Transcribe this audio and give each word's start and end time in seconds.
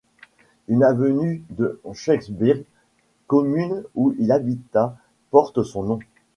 Une 0.67 0.81
avenue 0.81 1.43
de 1.51 1.79
Schaerbeek, 1.93 2.65
commune 3.27 3.83
où 3.93 4.15
il 4.17 4.31
habita, 4.31 4.97
porte 5.29 5.61
son 5.61 5.83
nom. 5.83 5.99